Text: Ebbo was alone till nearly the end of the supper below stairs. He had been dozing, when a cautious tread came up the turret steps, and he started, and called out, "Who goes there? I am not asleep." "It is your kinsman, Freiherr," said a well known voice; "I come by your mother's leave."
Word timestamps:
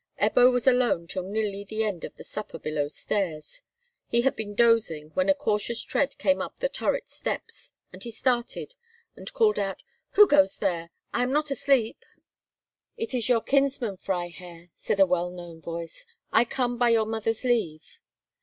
Ebbo 0.19 0.51
was 0.51 0.65
alone 0.65 1.05
till 1.05 1.21
nearly 1.21 1.63
the 1.63 1.83
end 1.83 2.03
of 2.03 2.15
the 2.15 2.23
supper 2.23 2.57
below 2.57 2.87
stairs. 2.87 3.61
He 4.07 4.21
had 4.21 4.35
been 4.35 4.55
dozing, 4.55 5.09
when 5.09 5.29
a 5.29 5.35
cautious 5.35 5.83
tread 5.83 6.17
came 6.17 6.41
up 6.41 6.57
the 6.57 6.69
turret 6.69 7.07
steps, 7.07 7.71
and 7.93 8.01
he 8.03 8.09
started, 8.09 8.73
and 9.15 9.31
called 9.33 9.59
out, 9.59 9.83
"Who 10.13 10.25
goes 10.27 10.57
there? 10.57 10.89
I 11.13 11.21
am 11.21 11.31
not 11.31 11.51
asleep." 11.51 12.03
"It 12.97 13.13
is 13.13 13.29
your 13.29 13.41
kinsman, 13.41 13.95
Freiherr," 13.95 14.71
said 14.75 14.99
a 14.99 15.05
well 15.05 15.29
known 15.29 15.61
voice; 15.61 16.03
"I 16.31 16.45
come 16.45 16.79
by 16.79 16.89
your 16.89 17.05
mother's 17.05 17.43
leave." 17.43 17.99